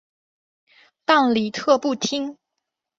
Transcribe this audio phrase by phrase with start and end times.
[1.05, 2.39] 但李特不听。